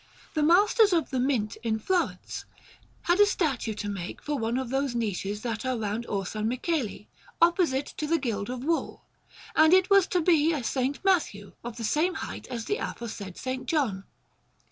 [0.33, 2.45] The Masters of the Mint in Florence
[3.03, 7.05] had a statue to make for one of those niches that are round Orsanmichele,
[7.39, 9.05] opposite to the Guild of Wool,
[9.55, 10.75] and it was to be a S.
[11.03, 13.59] Matthew, of the same height as the aforesaid S.
[13.65, 14.05] John.